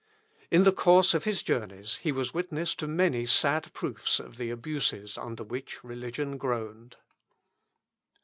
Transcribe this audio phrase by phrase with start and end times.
[0.49, 4.49] In the course of his journeys, he was witness to many sad proofs of the
[4.49, 6.95] abuses under which religion groaned.